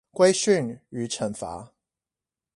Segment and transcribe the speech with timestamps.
[0.13, 1.69] 規訓與懲罰